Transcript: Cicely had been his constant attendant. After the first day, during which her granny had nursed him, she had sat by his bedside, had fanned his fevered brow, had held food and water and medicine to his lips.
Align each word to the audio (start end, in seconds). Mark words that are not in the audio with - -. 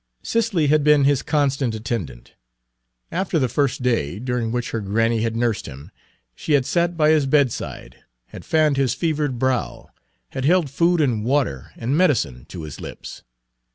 Cicely 0.23 0.65
had 0.65 0.83
been 0.83 1.03
his 1.03 1.21
constant 1.21 1.75
attendant. 1.75 2.33
After 3.11 3.37
the 3.37 3.47
first 3.47 3.83
day, 3.83 4.17
during 4.17 4.51
which 4.51 4.71
her 4.71 4.79
granny 4.81 5.21
had 5.21 5.35
nursed 5.35 5.67
him, 5.67 5.91
she 6.33 6.53
had 6.53 6.65
sat 6.65 6.97
by 6.97 7.11
his 7.11 7.27
bedside, 7.27 7.97
had 8.29 8.43
fanned 8.43 8.77
his 8.77 8.95
fevered 8.95 9.37
brow, 9.37 9.91
had 10.29 10.43
held 10.43 10.71
food 10.71 11.01
and 11.01 11.23
water 11.23 11.71
and 11.77 11.95
medicine 11.95 12.45
to 12.45 12.63
his 12.63 12.81
lips. 12.81 13.21